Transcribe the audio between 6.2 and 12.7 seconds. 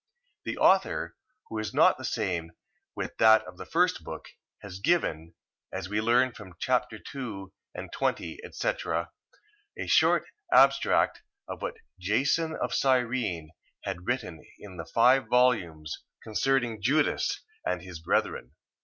from chap. 2.20, etc.) a short abstract of what JASON